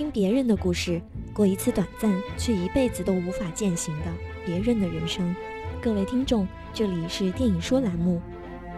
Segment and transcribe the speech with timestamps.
[0.00, 0.98] 听别人的故事，
[1.30, 4.06] 过一次短暂却一辈子都无法践行的
[4.46, 5.36] 别人的人生。
[5.78, 8.18] 各位听众，这里是电影说栏目，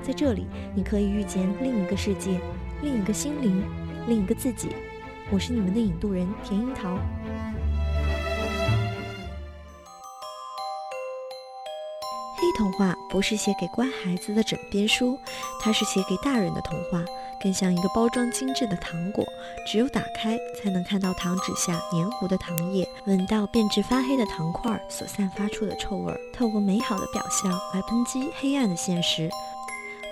[0.02, 2.40] 在这里你可以遇见另一个世界、
[2.82, 3.62] 另一个心灵、
[4.08, 4.70] 另一个自己。
[5.30, 6.98] 我是你们的引渡人田樱桃。
[12.36, 15.16] 黑童话不是写给乖孩子的枕边书，
[15.60, 17.04] 它是写给大人的童话。
[17.42, 19.24] 更像一个包装精致的糖果，
[19.66, 29.28] 只有打开才能看到糖纸下黏糊的糖液，闻到变质发黑的糖块所散发出的臭味儿，透过美好的表象来抨击黑暗的现实。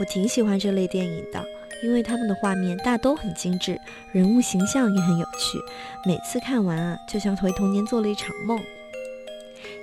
[0.00, 1.44] 我挺喜欢这类电影的，
[1.84, 3.78] 因为他们的画面大都很精致，
[4.12, 5.58] 人物形象也很有趣，
[6.04, 8.58] 每次看完啊，就像回童年做了一场梦。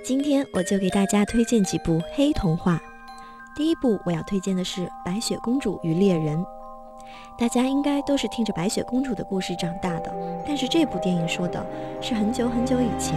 [0.04, 2.80] 今天我就给大家推荐几部黑童话。
[3.56, 6.38] 第一部我要推荐的是《白雪公主与猎人》。
[7.38, 10.12] 大家应该都是听着白雪公主的故事长大的，
[10.46, 11.64] 但是这部电影说的
[12.00, 13.14] 是很久很久以前，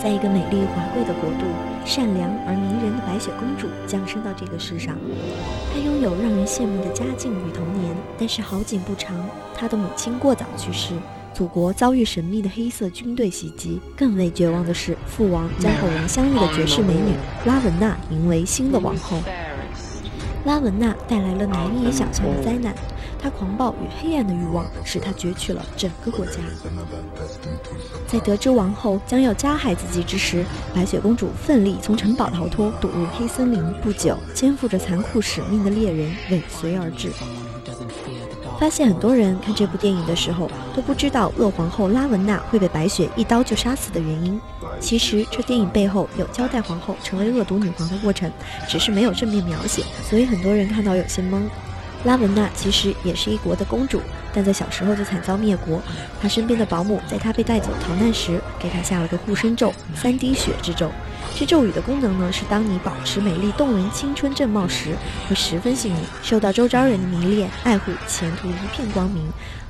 [0.00, 1.46] 在一个美丽华贵的国度，
[1.84, 4.96] 善良而迷人的白雪公主降生到这个世上。
[5.72, 9.16] 她拥有让人羡慕的家境与童年，但是好景不长，
[9.54, 10.94] 她的母亲过早去世，
[11.32, 13.80] 祖国遭遇神秘的黑色军队袭击。
[13.96, 17.12] 更为绝望的是，父王将偶然相遇的绝世美女
[17.44, 19.18] 拉文娜迎为新的王后。
[20.44, 22.72] 拉文娜带来了难以想象的灾难。
[23.24, 26.32] 他狂暴与黑暗的欲望使他攫取了整个国家。
[28.06, 30.44] 在得知王后将要加害自己之时，
[30.74, 33.64] 白雪公主奋力从城堡逃脱，躲入黑森林。
[33.80, 37.10] 不久，肩负着残酷使命的猎人尾随而至。
[38.60, 44.38] 发现很多人看这部电影的时候都不知道恶皇后拉文娜会被白雪一刀就杀死的原因。
[44.78, 48.30] 其实这电影背后有交代皇后成为恶毒女皇的过程，
[48.68, 51.40] 只是没有正面描写，所以很多人看到有些懵。
[52.04, 54.00] 拉文娜其实也是一国的公主，
[54.32, 55.82] 但在小时候就惨遭灭国。
[56.20, 60.90] 她身边的保姆在她被带走逃难时，给她下了个护身咒——三滴血之咒。
[61.34, 64.94] 这咒语的功能呢，是当你保持美丽动人、青春正茂时，
[65.28, 69.26] 会十分幸运，受到周遭人的迷恋爱护，前途一片光明。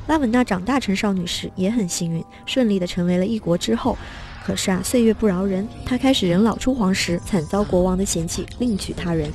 [0.08, 3.96] 拉文娜长大成少女时也很幸运，顺利的成为了一国之后。
[4.44, 9.30] 可是啊，岁月不饶人，她开始人老珠黄时，惨遭国王的嫌弃，另娶他人。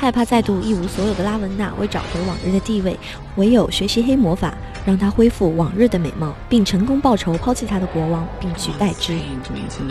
[0.00, 2.96] 害怕再度一无所有的拉文娜为找回往日的地位，
[3.34, 4.54] 唯有学习黑魔法，
[4.86, 9.18] 让她恢复往日的美貌，并成功报仇，抛弃她的国王，并取代之。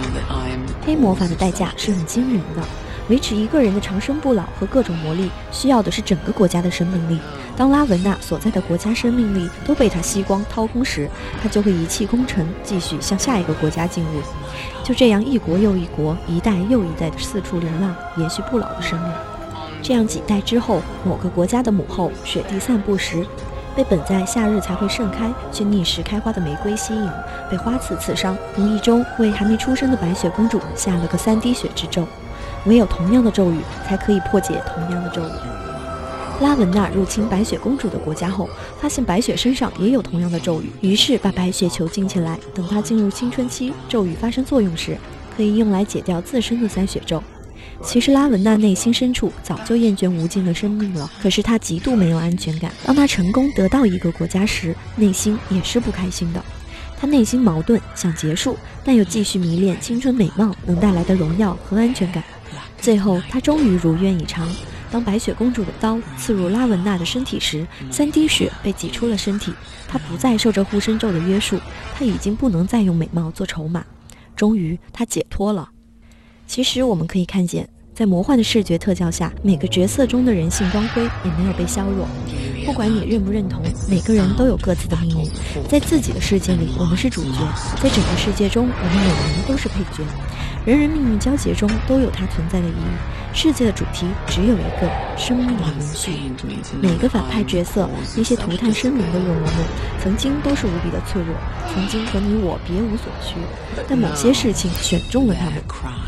[0.86, 2.64] 黑魔法的代价是很惊人的，
[3.10, 7.20] 维持一个人的长生不老和各种魔力，需要的是整个国家的生命力。
[7.58, 11.10] 当拉文娜所在的国家生命力都被他吸光掏空时，
[11.44, 14.22] 他就会一气功臣，继续向下一个国家进入。
[14.86, 19.12] 就这样，一国又一国，一代又一代的四处流浪，延续不老的生命。
[19.88, 23.26] 这样几代之后，某个国家的母后雪地散步时，
[23.74, 27.10] 被本在夏日才会盛开却逆时开花的玫瑰吸引，
[27.50, 32.06] 被花刺刺伤，无意中为还没出生的白雪公主下了个三滴血之咒。
[32.66, 35.32] 唯有同样的咒语，才可以破解同样的咒语。
[36.42, 38.50] 拉文娜入侵白雪公主的国家后，
[38.82, 44.98] 发现白雪身上也有同样的咒语，于是把白雪囚禁起来，等她进入青春期，咒语发生作用时，
[45.38, 47.24] 可以用来解掉自身的三血咒。
[47.84, 52.72] 其实拉文娜内心深处早就厌倦无尽的生命了，可是她极度没有安全感。
[52.84, 56.44] 当她成功得到一个国家时，内心也是不开心的。
[57.00, 62.24] 她内心矛盾，想结束，但又继续迷恋青春美貌能带来的荣耀和安全感。
[62.80, 64.50] 最后，她终于如愿以偿。
[64.90, 69.54] 当白雪公主的刀刺入拉文娜的身体时，三滴血被挤出了身体。
[69.88, 71.60] 她不再受着护身咒的约束，
[71.94, 73.86] 她已经不能再用美貌做筹码。
[74.36, 75.70] 终于，她解脱了。
[76.48, 82.08] 其实我们可以看见，在魔幻的视觉特效下，每个角色中的人性光辉也没有被削弱。
[82.66, 85.30] 不管你认不认同，每个人都有各自的命运。
[85.68, 87.40] 在自己的世界里，我们是主角；
[87.84, 90.04] 在整个世界中，我们每个人都是配角。
[90.66, 93.27] 人人命运交结中都有它存在的意义。
[93.40, 96.12] 世界的主题只有一个：生命的延续。
[96.82, 99.54] 每个反派角色，那些涂炭生灵的恶魔们，
[100.02, 101.36] 曾经都是无比的脆弱，
[101.72, 103.36] 曾经和你我别无所需。
[103.88, 105.62] 但某些事情选中了他们。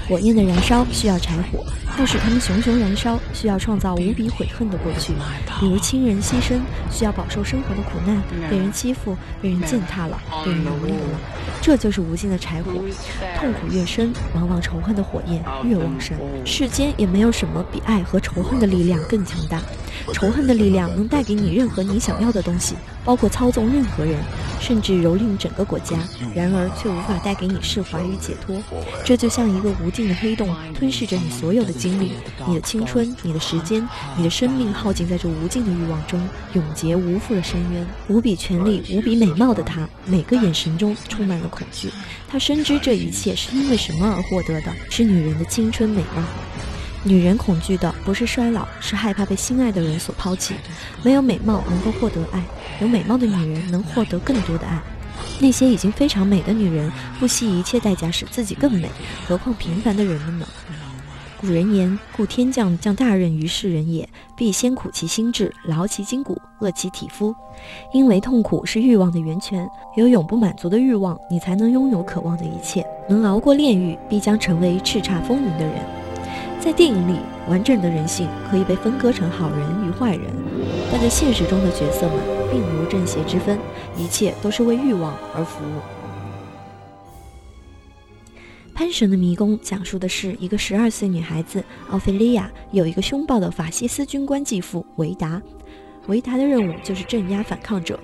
[0.07, 1.63] 火焰的燃烧需要柴火，
[1.95, 5.13] 迫使他们熊熊燃烧，需要创造无比悔恨的过去。
[5.59, 6.59] 比如亲人牺牲，
[6.89, 8.19] 需要饱受生活的苦难，
[8.49, 11.19] 被人欺负，被人践踏了，被人蹂躏了。
[11.61, 12.71] 这就是无尽的柴火，
[13.37, 16.17] 痛苦越深，往往仇恨的火焰越旺盛。
[16.43, 19.61] 世间也没没有什么比爱和仇恨的力量更强大。
[20.13, 24.15] 仇恨的力量能带给你任何你想要的东西，包括操纵任何人；
[24.61, 25.97] 甚至蹂躏整个国家，
[26.33, 28.55] 然而却无法带给你释怀与解脱。
[29.03, 32.13] 这就像一个无尽的黑洞，吞噬着你所有的精力、
[32.47, 33.85] 你的青春、你的时间、
[34.15, 37.85] 你的生命，耗尽在这无尽的欲望中，永劫无复的深渊。
[38.07, 41.89] 无比权力、无比美貌的他，每个眼神中充满了恐惧。
[42.29, 46.23] 他深知这一切是因为什么而获得的，是女人的青春美貌。
[47.03, 50.53] 女人恐惧的不是衰老，是害怕被心爱的人所抛弃。
[51.01, 52.43] 没有美貌能够获得爱，
[52.81, 54.81] 有美貌的女人能获得更多的爱。
[55.39, 58.89] 那些已经非常美的女人，不惜一切代价使自己更美，
[59.25, 60.45] 何况平凡的人们呢？
[61.39, 67.33] 古人言：“故天将降大任于世人也，必先苦其心志，劳其筋骨，饿其体肤。”
[67.93, 72.85] 因为痛苦是欲望的源泉，有永不满足的欲望，你才能拥有渴望的一切。
[73.07, 75.75] 能熬过炼狱，必将成为叱咤风云的人。
[76.59, 77.17] 在电影里，
[77.47, 80.25] 完整的人性可以被分割成好人与坏人，
[80.91, 82.17] 但在现实中的角色们
[82.51, 83.57] 并无正邪之分，
[83.97, 85.79] 一切都是为欲望而服务。
[88.75, 95.41] 《潘神的迷宫》讲述的是一个十二岁女孩子奥菲利亚有一个凶暴的法西斯军官继父维达，
[96.07, 97.97] 维达的任务就是镇压反抗者。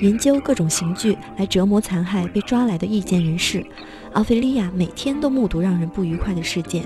[0.00, 3.64] 研究各种刑具来折磨残害被抓来的意见人士，
[4.12, 6.84] 奥菲利亚每天都目睹让人不愉快的事件，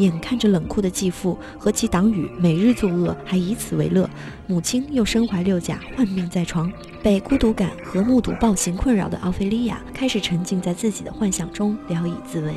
[0.00, 4.08] 眼看着冷酷的继父和其党羽每日作恶，还以此为乐；
[4.46, 12.54] 母亲又身怀六甲，患病在床，被孤独感和目睹暴行困扰的奥菲利亚开始沉浸在自己的幻想中，聊以自慰。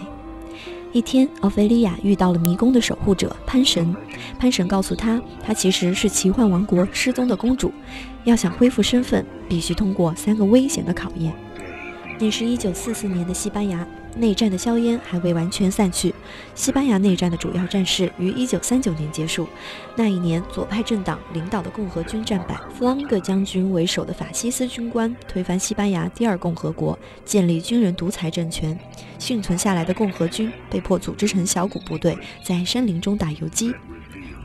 [0.94, 3.96] 一天，奥菲利亚遇到了迷宫的守护者潘神。
[4.38, 7.74] 潘神告诉他，她其实是奇幻王国失踪的公主，
[8.26, 11.34] 要想恢复身份，必须通过三个危险的考验。
[12.20, 13.86] 那是一九四四年的西班牙。
[14.16, 16.14] 内战的硝烟还未完全散去，
[16.56, 19.48] 西班牙内战的主要战事于1939年结束。
[19.96, 28.78] 那一年，左派政党领导的共和军战败，弗朗哥将军为首的法西斯军官推翻西班牙第二共和国，建立军人独裁政权。
[29.18, 33.74] 幸存下来的共和军被迫组织成小股部队，在山林中打游击。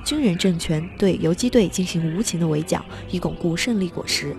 [0.04, 4.34] 军人政权对游击队进行无情的围剿，以巩固胜利果实。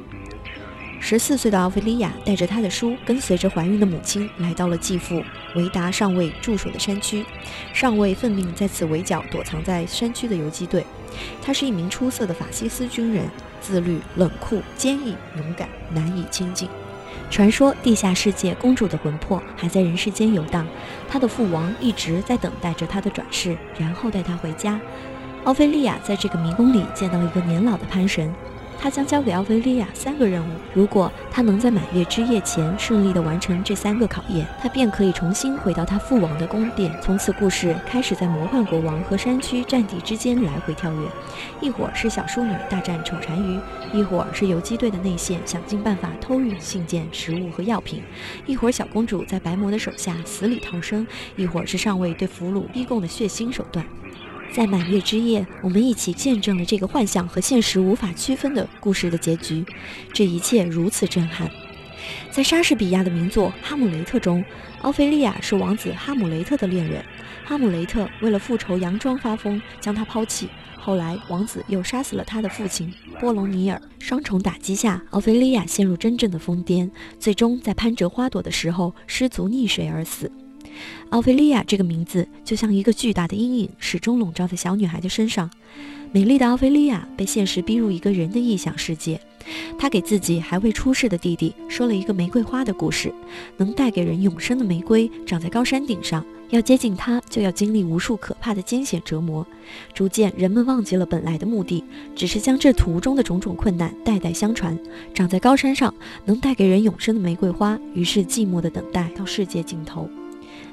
[0.99, 5.23] 十四岁的奥菲利亚带着他的书，跟随着怀孕的母亲，来到了继父
[5.55, 7.25] 维达上尉驻守的山区。
[7.73, 10.85] 上尉奉命在此围剿躲藏在山区的游击队。
[11.41, 13.25] 他是一名出色的法西斯军人，
[13.59, 16.69] 自律、冷酷、坚毅、勇敢，难以亲近。
[17.31, 20.67] 传说地下世界公主的魂魄还在人世间游荡，
[21.07, 24.79] 他的父王一直在等待着他的转世，然后带他回家。
[25.45, 28.31] 奥菲利亚在这个迷宫里见到一个年老的潘神。
[28.81, 36.97] 他将交给奥菲利亚三个任务，如果他能在满月之夜前顺利地完成这三个考验，他便可以重新回到他父王的宫殿。
[37.01, 41.09] 从此，故事开始在魔幻国王和山区战地之间来回跳跃。
[41.59, 43.59] 一会儿是小淑女大战丑单鱼，
[43.91, 48.01] 一会儿是游击队的内线想尽办法偷运信件、食物和药品，
[48.45, 51.05] 一会儿小公主在白魔的手下死里逃生，
[51.35, 53.85] 一会儿是上尉对俘虏逼供的血腥手段。
[54.51, 59.63] 在满月之夜，我们一起见证了这个幻想和现实无法区分的故事的结局。
[60.11, 61.49] 这一切如此震撼。
[62.31, 64.43] 在莎士比亚的名作《哈姆雷特》中，
[64.81, 67.03] 奥菲利亚是王子哈姆雷特的恋人。
[67.45, 70.49] 哈姆雷特为了复仇佯装发疯，将她抛弃。
[70.77, 73.79] 后来，王子又杀死了他的父亲波隆尼尔。
[73.99, 80.31] 双重打击下，奥菲利亚陷入真正的疯癫，最终在攀折花朵的时候失足溺水而死。
[81.09, 85.49] 奥菲利亚这个名字就像一个巨大的阴影，始终笼罩在小女孩的身上。
[86.11, 89.19] 美丽的奥菲利亚被现实逼入一个人的臆想世界。
[89.77, 93.13] 她给自己还未出世的弟弟说了一个玫瑰花的故事：
[93.57, 99.45] 能带给人永生的玫瑰长在高山顶上，要接近它就要经历无数可怕的艰险折磨。
[99.93, 101.83] 逐渐，人们忘记了本来的目的，
[102.15, 104.77] 只是将这途中的种种困难代代相传。
[105.13, 105.93] 长在高山上
[106.25, 110.09] 能带给人永生的玫瑰花，于是寂寞的等待到世界尽头。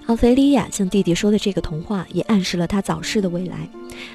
[0.06, 3.68] 奥菲利亚向弟弟说的这个童话，也暗示了他早逝的未来。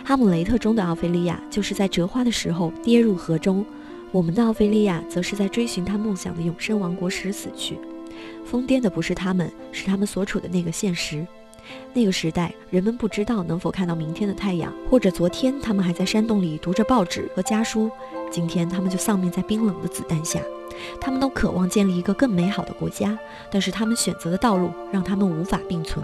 [0.07, 3.65] 《哈姆雷特》中的奥菲利亚就是在折花的时候跌入河中，
[4.09, 7.77] 我们的奥菲利亚则是在追寻他梦想的永生王国时死去。
[8.45, 11.27] 疯癫的不是他们，是他们所处的那个现实。
[11.93, 17.91] 那个时代，人们不知道能否看到明天的太阳，或者昨天他们还在山洞里读着报纸和家书，
[18.31, 20.39] 今天他们就丧命在冰冷的子弹下。
[20.99, 23.17] 他们都渴望建立一个更美好的国家，
[23.51, 26.03] 但是他们选择的道路让他们无法并存。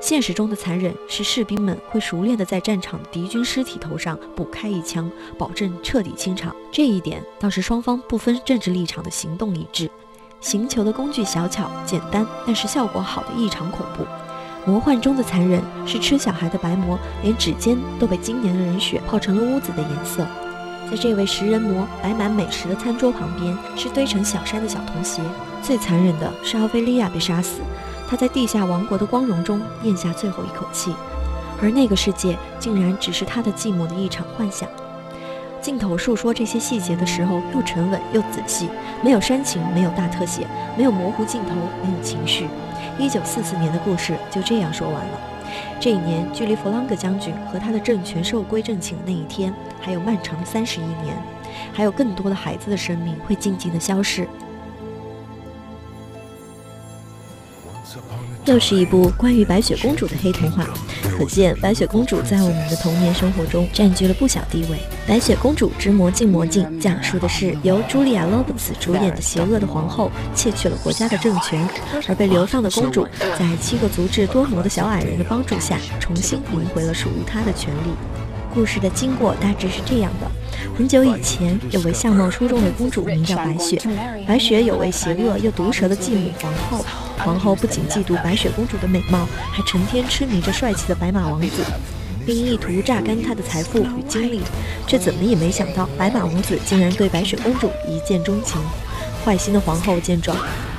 [0.00, 6.54] 现实中的残忍是士兵们会熟练地在战场敌军尸体头上补开一枪，保证彻底清场。
[6.70, 9.90] 这一点倒是双方不分政治立场的行动一致。
[10.40, 14.06] 行球的工具小巧简单，但是效果好的异常恐怖。
[14.64, 20.24] 魔幻中的残忍是吃小孩的白魔连指尖都被今年的人血泡成了污渍的颜色。
[20.90, 25.20] 在这位食人魔摆满美食的餐桌旁边，是堆成小山的小童鞋。
[25.62, 27.60] 最残忍的是奥菲利亚被杀死，
[28.08, 30.94] 她在地下王国的光荣中咽下最后一口气，
[31.60, 34.68] 而那个世界竟然只是她的寂寞的一场幻想。
[35.60, 38.68] 镜头述说这些细节的时候，又沉稳又仔细，
[39.02, 42.46] 没有煽情，没有大特写，没有模糊镜头，没有情绪。
[42.96, 45.20] 一九四四年的故事就这样说完了。
[45.78, 51.16] 这一年，距离弗朗格将军和他的政权受归正寝的那一天，还有漫长的三十一年，
[51.72, 54.26] 还有更多的孩子的生命会静静的消逝。
[58.46, 60.64] 又是一部关于白雪公主的黑童话，
[61.18, 64.76] 可见白雪公主在我们的童年生活中占据了不小地位。
[65.06, 71.68] 《白雪公主之魔镜魔镜》讲述的是由茱莉亚·罗伯茨主演的邪恶的皇后窃取了国家的政权，
[72.08, 73.04] 而被流放的公主
[73.36, 78.25] 在七个足智多谋的小矮人的帮助下，重新赢回了属于她的权利。
[78.56, 80.26] 故事的经过大致是这样的：
[80.78, 83.78] 很久以前，有位相貌出众的公主，名叫白雪。
[84.26, 86.82] 白雪有位邪恶又毒舌的继母皇后。
[87.18, 91.62] 皇后不仅嫉妒白雪公主的美貌，还成天痴迷着帅气的白马王子，
[92.24, 94.40] 并意图榨干她的财富与精力。
[94.86, 98.58] 却怎么也没想到，白马王子竟然对白雪公主一见钟情。
[99.22, 100.34] 坏心的皇后见状。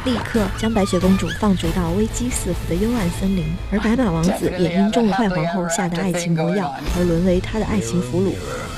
[0.07, 8.31] 立刻将白雪公主放逐到危机四伏的幽暗森林，而白马王子也因中了坏皇后下的爱情魔药而沦为她的爱情俘虏，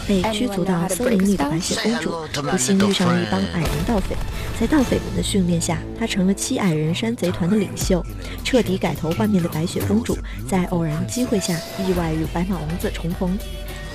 [0.07, 4.15] 被驱逐到森林里的白雪公主不幸遇上了一帮矮人盗匪，
[4.59, 8.03] 在盗匪们的训练下，她成了七矮人山贼团的领袖。
[8.43, 10.17] 彻底改头换面的白雪公主
[10.47, 13.37] 在偶然机会下意外与白马王子重逢。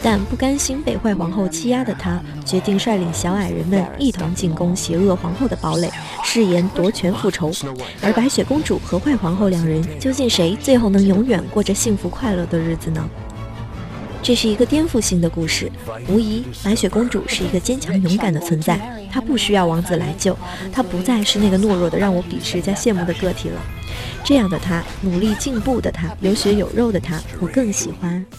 [0.05, 5.91] 但不甘心被坏皇后欺压的他，决定率领小矮人们一同进攻邪恶皇后的堡垒，
[6.23, 7.51] 誓言夺权复仇。
[8.03, 13.03] 而白雪公主和坏皇后两人，究竟谁最后能永远过着幸福快乐的日子呢？
[14.23, 15.73] 这是一个颠覆性的故事。
[16.07, 18.79] 无疑，白雪公主是一个坚强勇敢的存在，
[19.11, 20.37] 她不需要王子来救，
[20.71, 23.59] 她不再是那个懦弱的让我鄙视加羡慕的个体了。
[24.23, 28.23] 这样的她，努力进步的她，有血有肉的她，我更喜欢。《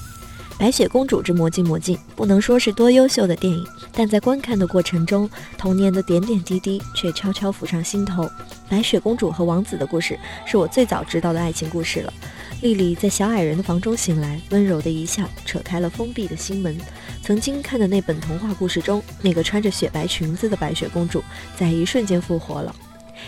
[0.57, 8.29] 白雪公主之魔镜魔镜》不能说是多优秀的电影，但在观看的过程中，童年的点点滴滴却悄悄浮上心头。
[8.69, 12.13] 白雪公主和王子的故事是我最早知道的爱情故事了。
[12.61, 16.77] 莉莉在小矮人的房中醒来，温柔的一笑，扯开了封闭的心门。
[17.21, 21.21] 曾经看的那本童话故事中，那个穿着雪白裙子的白雪公主，
[21.57, 22.73] 在一瞬间复活了。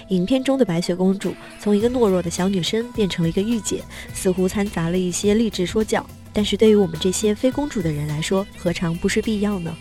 [0.08, 6.06] 影片中的白雪公主从一个懦弱的小女生变成了一个御姐，似乎掺杂了一些励志说教。
[6.38, 9.76] 但是对于我们这些非公主的人来说，何尝不是必要呢？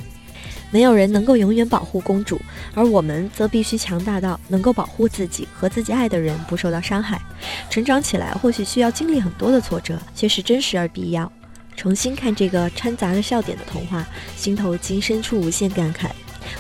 [0.71, 2.41] 没有人能够永远保护公主，
[2.73, 7.21] 而我们则必须强大到能够保护自己和自己爱的人不受到伤害。
[7.69, 11.31] 成长起来或许需要经历很多的挫折，却是真实而必要。
[11.77, 16.09] 重新看这个掺杂着笑点的童话，心头竟生出无限感慨。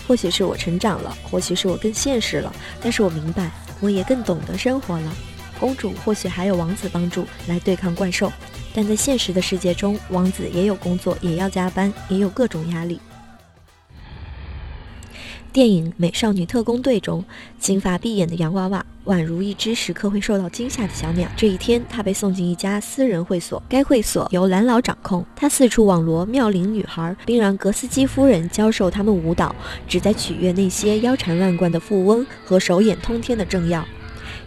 [0.07, 3.51] 或许是我成长了，或许是我更现实了，但是我明白，
[3.81, 5.17] 我也更懂得生活了。
[5.59, 8.31] 公主或许还有王子帮助来对抗怪兽。
[8.77, 13.01] 但在现实的世界中，王子也有工作，也要加班，也有各种压力。
[15.51, 17.25] 电影《美少女特工队》中，
[17.59, 21.27] 金发碧眼的洋娃娃宛如一只时刻会受到惊吓的小鸟。
[21.35, 25.25] 这一天，她被送进一家私人会所，该会所由蓝老掌控。
[25.35, 29.57] 他四处网罗妙龄女孩，并让格斯基夫人教授他们舞蹈，
[29.89, 33.83] 旨在取悦那些腰缠万贯的富翁和手眼通天的政要。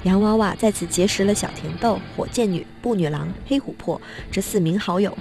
[0.03, 3.99] 洋娃娃在此结识了小甜豆、火箭女、布女郎、黑琥珀
[4.31, 5.15] 这四名好友。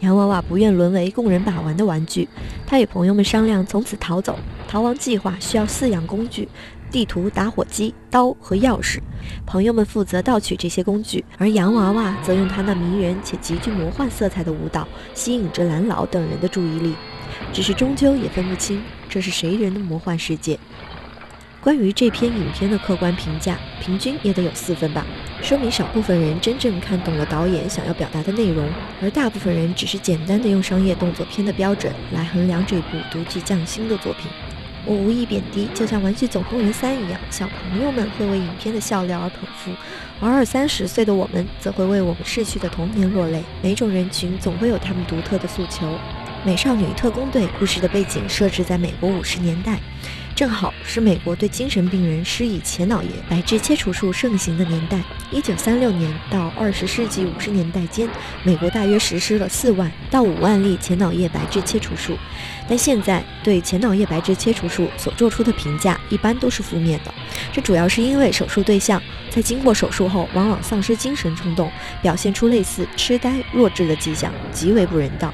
[0.00, 2.28] 洋娃娃不愿沦为供人把玩的玩具，
[2.66, 4.38] 他与朋友们商量从此逃走。
[4.68, 6.46] 逃亡计划需要四样工具：
[6.90, 8.98] 地图、打火机、刀和钥匙。
[9.46, 16.94] 朋友们负责盗取这些工具，而洋娃娃则用他那迷人且极具魔幻色彩的舞蹈吸引着蓝老等人的注意力。
[17.52, 20.58] 只是终究也分不清这是谁人的魔幻世界。
[21.62, 25.04] 关于这篇影片的客观评价，平均也得有四分吧，
[25.42, 28.66] 说明少部分人真正看懂了导演想要表达的内容，
[29.02, 34.30] 而大部分人只是简单的用商业动作片的标准来衡量这部独具匠心的作品。
[34.86, 39.70] 我无意贬低，就像《玩具总动员三》一样，小朋友们会为影片的笑料而捧腹，
[40.18, 43.44] 而二三十岁的我们则会为我们逝去的童年落泪。
[43.60, 45.86] 每种人群总会有他们独特的诉求。
[46.42, 49.78] 《美少女特工队》故事的背景设置在美国五十年代。
[50.34, 54.98] 正好是美国对精神病人施以前脑叶白质切除术盛行的年代。
[55.30, 58.08] 一九三六年到二十世纪五十年代间，
[58.42, 62.16] 美国大约实施了四万到五万例前脑叶白质切除术。
[62.66, 67.12] 但现在对前脑叶白质切除术所做出的评价一般都是负面的。
[67.52, 71.70] 这主要是因为手术对象在经过手术后往往丧失精神冲动，
[72.00, 75.32] 表现出类似痴呆、弱智的迹象，极为不人道。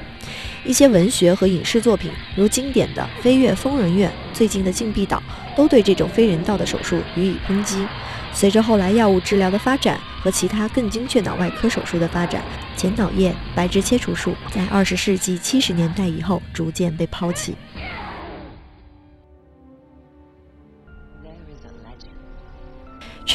[0.65, 5.21] 一些文学和影视作品，如经典的《飞越疯人院》、最近的《禁闭岛》，
[5.57, 7.85] 都对这种非人道的手术予以抨击。
[8.33, 12.43] 随着后来药物治疗的发展和其他更精确脑外科手术的发展，
[12.75, 17.53] 前脑叶白质切除术在二十世纪七十年代以后逐渐被抛弃。《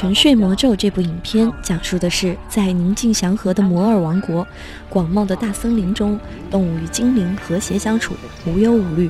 [0.02, 4.44] 沉睡魔咒》这部影片讲述的是，在宁静祥和的摩尔王国，
[4.88, 6.18] 广袤的大森林中，
[6.50, 9.09] 动物与精灵和谐相处，无忧无虑。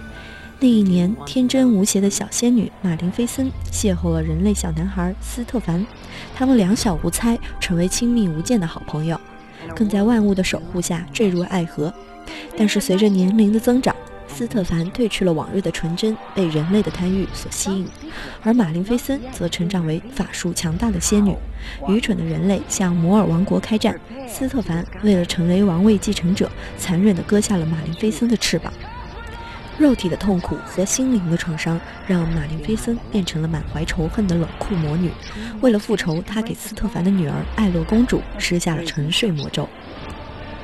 [0.61, 5.87] 那一年，天真无邪的小仙女马林菲森邂逅了人类小男孩斯特凡，
[6.35, 9.19] 他们两小无猜，成为亲密无间的好朋友，
[9.75, 11.91] 更在万物的守护下坠入爱河。
[12.55, 13.92] 但是，随着年龄的增长，
[14.43, 17.87] 斯特凡褪去了往日的纯真，被人类的贪欲所吸引，
[18.43, 21.33] 而马林菲森则成长为法术强大的仙女。
[21.87, 23.97] 愚蠢的人类向摩尔王国开战，
[24.27, 28.73] 斯特凡为了成为王位继承者，残忍地割下了马林菲森的翅膀。
[29.79, 35.13] 肉体的痛苦和心灵的创伤，让马林菲森变成了满怀仇恨的冷酷魔女。
[35.61, 39.69] 为了复仇，她给斯特凡的女儿艾洛公主施下了沉睡魔咒。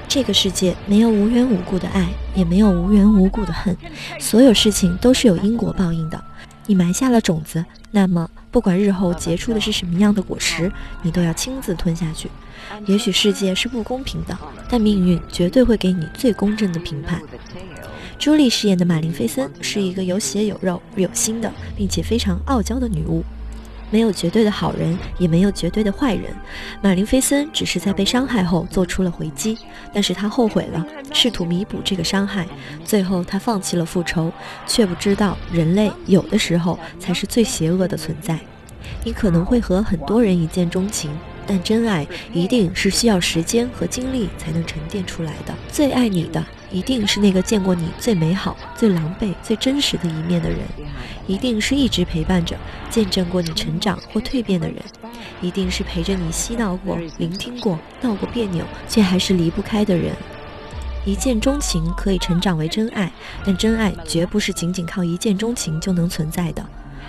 [0.09, 3.77] 这个世界没有无缘无故的爱，也没有无缘无故的恨，
[4.19, 6.19] 所有事情都是有因果报应的。
[6.67, 10.73] 你埋下了种子，那么不管日后结出的是什么样的果实，
[11.03, 12.31] 你都要亲自吞下去。
[12.87, 14.37] 也许世界是不公平的，
[14.69, 17.21] 但命运绝对会给你最公正的评判。
[18.19, 23.23] 朱莉饰演的马林菲森是一个有血有肉、有心的，并且非常傲娇的女巫。
[23.91, 26.25] 没有绝对的好人，也没有绝对的坏人。
[26.83, 29.59] 马林菲森只是在被伤害后做出了回击，
[29.93, 32.47] 但是他后悔了，试图弥补这个伤害。
[32.85, 34.33] 最后，他放弃了复仇，
[34.67, 38.39] 却不知道人类有的时候才是最邪恶的存在。
[39.05, 41.11] 你可能会和很多人一见钟情。
[41.51, 45.55] 但真爱一定是需要时间和精力才能沉淀出来的。
[45.73, 50.59] 最爱你的，一定是那个见过你最美好、最狼狈、最真实的一面的人；
[51.29, 52.57] 一定是一直陪伴着、
[52.91, 54.79] 见证过你成长或蜕变的人；
[55.41, 60.13] 一定是陪着你嬉闹过、聆听过、闹过别扭却还是离不开的人。
[61.05, 63.13] 一见钟情可以成长为真爱，
[63.45, 66.65] 但真爱绝不是仅仅靠一见钟情就能存在的。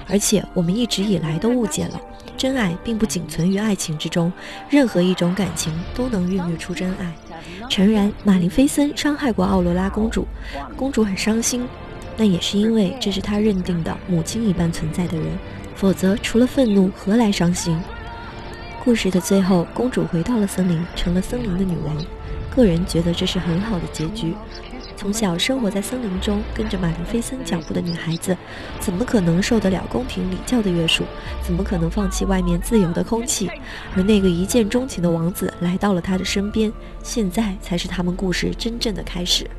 [0.08, 2.00] 而且我们一直以来都误解了。
[2.36, 4.32] 真爱并不仅存于爱情之中，
[4.70, 7.14] 任何一种感情都能孕育出真爱。
[7.70, 10.26] 诚然，马林菲森伤害过奥罗拉公主，
[10.76, 11.68] 公主很伤心，
[12.20, 15.26] 那也是因为这是他认定的母亲一般存在的人，
[15.74, 17.80] 否则除了愤怒，何来伤心？
[18.84, 21.96] 故事的最后，公主回到了森林，成了森林的女王。
[22.54, 24.34] 个人觉得这是很好的结局。
[24.98, 28.36] 从小生活在森林中，跟着马林菲森脚步的女孩子，
[28.82, 31.06] 怎么可能受得了宫廷礼教的约束？
[31.42, 33.50] 怎么可能放弃外面自由的空气？
[33.96, 36.70] 而那个一见钟情的王子来到了她的身边，
[37.02, 39.50] 现在才是他们故事真正的开始。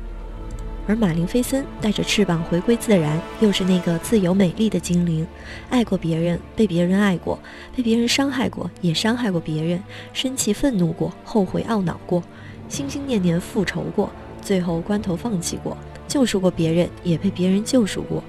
[0.87, 5.25] 而马林菲森带着翅膀回归自然，又是那个自由美丽的精灵，
[5.69, 7.39] 爱过别人，被别人爱过，
[7.75, 12.21] 被别人伤害过，也伤害过别人，生气愤怒过，后悔懊恼过，
[12.67, 14.09] 心心念念复仇过。
[14.41, 18.23] 最后关头放弃过，救赎过别人，也被别人救赎过。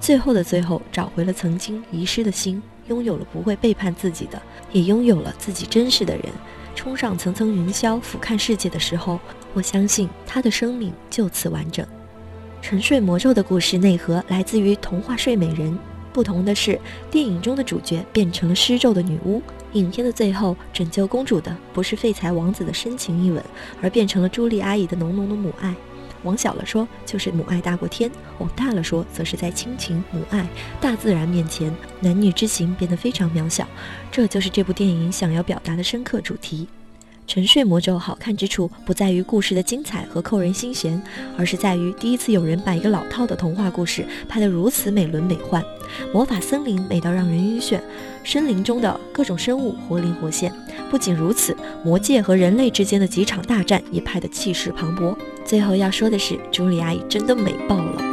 [0.00, 4.40] 最后的最后，找回了曾经遗失的心，拥有了不会背叛自己的，
[4.72, 6.24] 也拥有了自己真实的人。
[6.74, 9.20] 冲上层层云霄，俯瞰世界的时候，
[9.52, 11.86] 我相信他的生命就此完整。
[12.62, 15.72] 沉睡魔咒的故事内核来自于童话《睡美人》，
[16.12, 16.78] 不同的是，
[17.10, 19.42] 电影中的主角变成了施咒的女巫。
[19.74, 23.42] 影片的最后，拯救公主的不是废柴王子的深情一吻，
[23.80, 25.74] 而变成了朱莉阿姨的浓浓的母爱。
[26.22, 30.46] 往小了说，就是母爱大过天；往大了说，则是在亲情、母爱、
[30.80, 33.66] 大自然面前，男女之情变得非常渺小。
[34.10, 36.68] 这就是这部电影想要表达的深刻主题。
[37.30, 41.00] 沉睡魔咒好看之处不在于故事的精彩和扣人心弦，
[41.38, 45.62] 而是在于第一次有人把一个老套的童话故事拍得如此美轮美奂。
[46.12, 47.78] 魔法森林美到让人晕眩，
[48.24, 50.52] 森林中的各种生物活灵活现。
[50.90, 55.16] 不仅如此，魔界和人类之间的几场大战也拍得气势磅礴。
[55.44, 58.09] 最后要说的是，朱莉阿姨真的美爆了。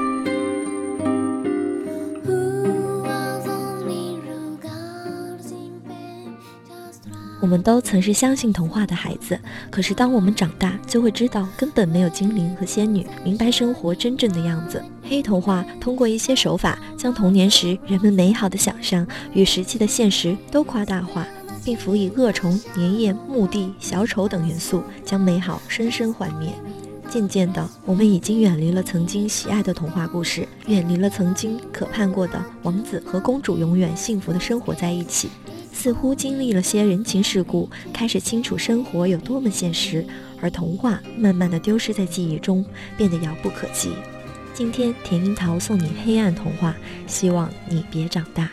[7.47, 9.39] 我们都曾是相信童话的孩子，
[9.71, 14.83] 可是当我们长大，就会知道根本没有精灵和仙女，明白生活真正的样子。
[15.01, 21.25] 黑童话通过一些手法，将童年时人们美好的想象与实际的现实都夸大化，
[21.63, 26.49] 并辅以恶虫、粘液、墓地、小丑等元素，将美好深深幻灭。
[27.09, 35.29] 渐渐的，我们已经远离了曾经喜爱的童话故事，远离了曾经渴盼过的王子和公主永远幸福的生活在一起。
[35.77, 40.03] 似乎经历了些人情世故，开始清楚生活有多么现实，
[40.41, 42.65] 而童话慢慢的丢失在记忆中，
[42.97, 43.91] 变得遥不可及。
[44.55, 48.49] 今天，甜樱桃送你黑暗童话，希望你别长大。